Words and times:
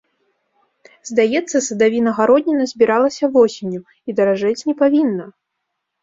Здаецца, 1.09 1.57
садавіна-гародніна 1.65 2.65
збіралася 2.71 3.25
восенню, 3.35 3.81
і 4.13 4.15
даражэць 4.21 4.65
не 4.71 4.75
павінна. 4.81 5.29